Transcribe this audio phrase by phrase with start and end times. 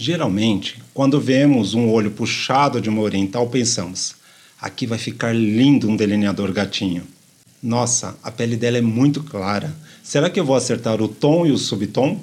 [0.00, 4.14] Geralmente, quando vemos um olho puxado de uma oriental, pensamos:
[4.60, 7.02] aqui vai ficar lindo um delineador gatinho.
[7.60, 9.74] Nossa, a pele dela é muito clara.
[10.00, 12.22] Será que eu vou acertar o tom e o subtom?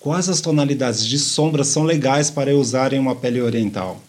[0.00, 4.02] Quais as tonalidades de sombra são legais para eu usar em uma pele oriental?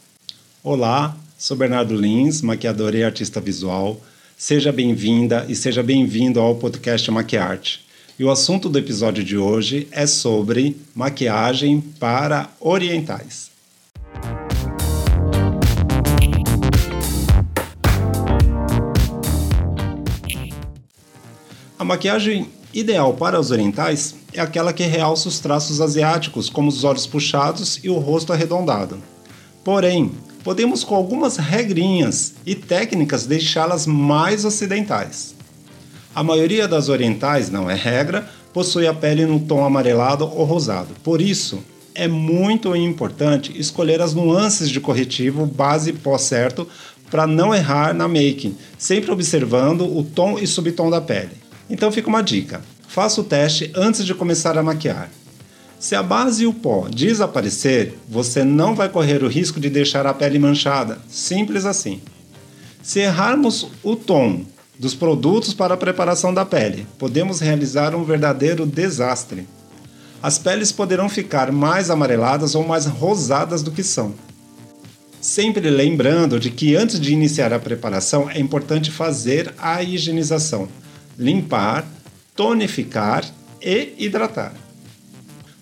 [0.63, 4.01] Olá, sou Bernardo Lins, maquiador e artista visual.
[4.35, 7.85] Seja bem-vinda e seja bem-vindo ao podcast Maquiarte.
[8.17, 13.51] E o assunto do episódio de hoje é sobre maquiagem para orientais.
[21.77, 26.85] A maquiagem ideal para os orientais é aquela que realça os traços asiáticos, como os
[26.85, 28.97] olhos puxados e o rosto arredondado.
[29.61, 35.34] Porém, podemos com algumas regrinhas e técnicas deixá-las mais ocidentais.
[36.15, 40.95] A maioria das orientais, não é regra, possui a pele no tom amarelado ou rosado.
[41.03, 41.61] Por isso,
[41.93, 46.65] é muito importante escolher as nuances de corretivo base pó certo
[47.11, 51.31] para não errar na make, sempre observando o tom e subtom da pele.
[51.69, 55.09] Então fica uma dica: faça o teste antes de começar a maquiar.
[55.77, 60.07] Se a base e o pó desaparecer, você não vai correr o risco de deixar
[60.07, 60.97] a pele manchada.
[61.09, 61.99] Simples assim.
[62.81, 64.45] Se errarmos o tom
[64.79, 69.47] dos produtos para a preparação da pele, podemos realizar um verdadeiro desastre.
[70.21, 74.13] As peles poderão ficar mais amareladas ou mais rosadas do que são.
[75.21, 80.67] Sempre lembrando de que antes de iniciar a preparação é importante fazer a higienização,
[81.17, 81.85] limpar,
[82.35, 83.25] tonificar
[83.61, 84.53] e hidratar.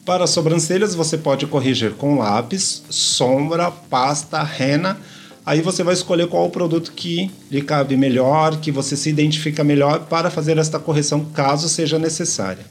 [0.05, 4.97] Para as sobrancelhas, você pode corrigir com lápis, sombra, pasta, rena
[5.45, 9.63] Aí você vai escolher qual o produto que lhe cabe melhor, que você se identifica
[9.63, 12.65] melhor para fazer esta correção caso seja necessária.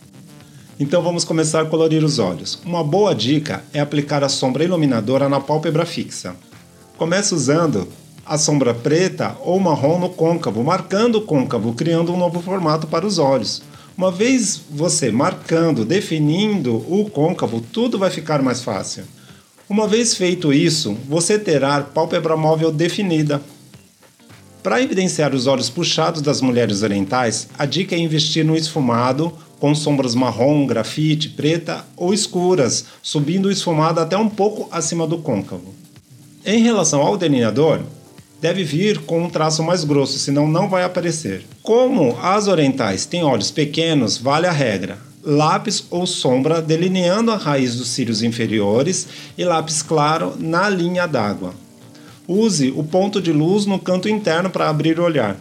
[0.80, 2.58] Então vamos começar a colorir os olhos.
[2.64, 6.34] Uma boa dica é aplicar a sombra iluminadora na pálpebra fixa.
[6.96, 7.86] Comece usando
[8.24, 13.06] a sombra preta ou marrom no côncavo, marcando o côncavo, criando um novo formato para
[13.06, 13.62] os olhos.
[13.96, 19.04] Uma vez você marcando, definindo o côncavo, tudo vai ficar mais fácil.
[19.68, 23.40] Uma vez feito isso, você terá pálpebra móvel definida.
[24.62, 29.74] Para evidenciar os olhos puxados das mulheres orientais, a dica é investir no esfumado com
[29.74, 35.72] sombras marrom, grafite, preta ou escuras, subindo o esfumado até um pouco acima do côncavo.
[36.44, 37.80] Em relação ao delineador,
[38.40, 41.46] deve vir com um traço mais grosso, senão não vai aparecer.
[41.62, 47.76] Como as orientais têm olhos pequenos, vale a regra lápis ou sombra delineando a raiz
[47.76, 49.06] dos cílios inferiores
[49.38, 51.54] e lápis claro na linha d'água.
[52.26, 55.36] Use o ponto de luz no canto interno para abrir o olhar.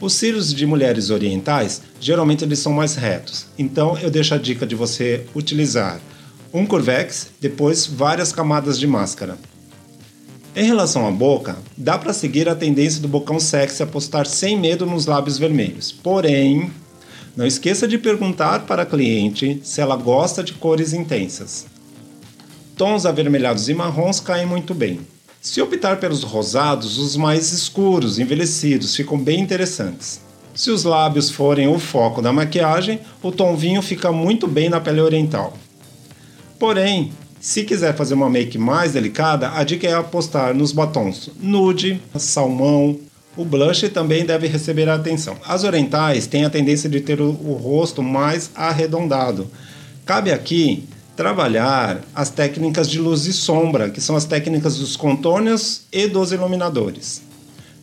[0.00, 4.66] Os cílios de mulheres orientais, geralmente eles são mais retos, então eu deixo a dica
[4.66, 6.00] de você utilizar
[6.52, 9.38] um curvex, depois várias camadas de máscara.
[10.56, 14.84] Em relação à boca, dá para seguir a tendência do bocão sexy apostar sem medo
[14.84, 15.92] nos lábios vermelhos.
[15.92, 16.72] Porém,
[17.36, 21.66] não esqueça de perguntar para a cliente se ela gosta de cores intensas.
[22.76, 25.00] Tons avermelhados e marrons caem muito bem.
[25.40, 30.20] Se optar pelos rosados, os mais escuros, envelhecidos, ficam bem interessantes.
[30.54, 34.80] Se os lábios forem o foco da maquiagem, o tom vinho fica muito bem na
[34.80, 35.56] pele oriental.
[36.58, 42.02] Porém, se quiser fazer uma make mais delicada, a dica é apostar nos batons nude,
[42.18, 42.98] salmão,
[43.36, 45.36] o blush também deve receber atenção.
[45.46, 49.48] As orientais têm a tendência de ter o, rosto mais arredondado.
[50.04, 50.84] Cabe aqui
[51.16, 56.32] trabalhar as técnicas de luz e sombra, que são as técnicas dos contornos e dos
[56.32, 57.22] iluminadores.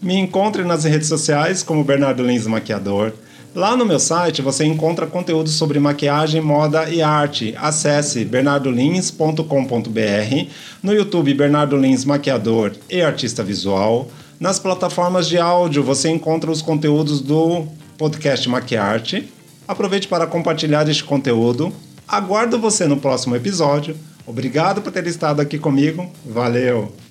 [0.02, 3.14] Me encontre nas redes sociais como Bernardo Lins Maquiador.
[3.56, 7.56] Lá no meu site você encontra conteúdo sobre maquiagem, moda e arte.
[7.58, 10.48] Acesse bernardolins.com.br.
[10.84, 14.08] No YouTube, Bernardo Lins Maquiador e Artista Visual.
[14.40, 17.66] Nas plataformas de áudio você encontra os conteúdos do
[17.98, 19.32] podcast Maquiarte.
[19.68, 21.74] Aproveite para compartilhar este conteúdo.
[22.08, 23.98] Aguardo você no próximo episódio.
[24.26, 26.12] Obrigado por ter estado aqui comigo.
[26.26, 27.07] Valeu!